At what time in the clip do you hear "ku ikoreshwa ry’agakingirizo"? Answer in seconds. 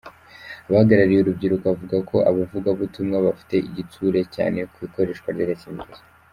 4.71-5.97